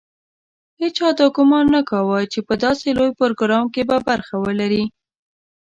[0.81, 4.83] هېچا دا ګومان نه کاوه چې په داسې لوی پروګرام کې به برخه ولري.